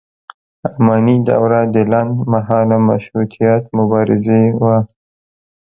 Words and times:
اماني 0.69 1.17
دوره 1.29 1.59
د 1.73 1.75
لنډ 1.91 2.13
مهاله 2.33 2.77
مشروطیت 2.87 3.63
مبارزې 3.77 4.43
وه. 4.61 4.75